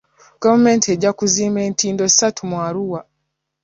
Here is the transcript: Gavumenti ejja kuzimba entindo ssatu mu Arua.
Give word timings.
Gavumenti 0.41 0.85
ejja 0.93 1.11
kuzimba 1.19 1.59
entindo 1.67 2.03
ssatu 2.09 2.41
mu 2.49 2.57
Arua. 2.67 3.01